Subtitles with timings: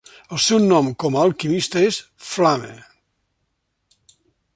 [0.35, 1.99] El seu nom com alquimista es
[2.29, 2.71] Flame.